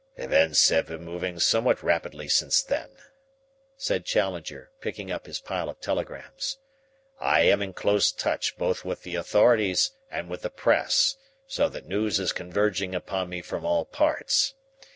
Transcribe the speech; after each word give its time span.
"Events 0.17 0.67
have 0.69 0.87
been 0.87 1.03
moving 1.05 1.37
somewhat 1.39 1.83
rapidly 1.83 2.27
since 2.27 2.63
then," 2.63 2.89
said 3.77 4.03
Challenger, 4.03 4.71
picking 4.79 5.11
up 5.11 5.27
his 5.27 5.39
pile 5.39 5.69
of 5.69 5.79
telegrams. 5.79 6.57
"I 7.19 7.41
am 7.41 7.61
in 7.61 7.73
close 7.73 8.11
touch 8.11 8.57
both 8.57 8.83
with 8.83 9.03
the 9.03 9.13
authorities 9.13 9.91
and 10.09 10.27
with 10.27 10.41
the 10.41 10.49
press, 10.49 11.17
so 11.45 11.69
that 11.69 11.85
news 11.85 12.19
is 12.19 12.33
converging 12.33 12.95
upon 12.95 13.29
me 13.29 13.43
from 13.43 13.63
all 13.63 13.85
parts. 13.85 14.55